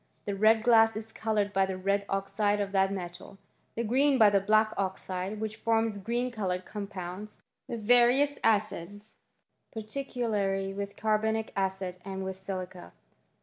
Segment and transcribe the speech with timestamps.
[0.25, 3.37] The red glass is coloured by the red oxide of that metal;
[3.75, 9.13] the green by the black oxide, which forms green coloured compounds, with various acids,
[9.71, 12.93] particularly with carbonic acid and with silica.